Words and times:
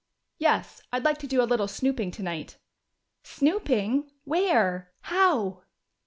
"Yes, 0.39 0.81
I'd 0.91 1.03
like 1.05 1.19
to 1.19 1.27
do 1.27 1.43
a 1.43 1.45
little 1.45 1.67
snooping 1.67 2.09
tonight." 2.09 2.57
"Snooping? 3.21 4.09
Where? 4.23 4.89
How?" 5.01 5.61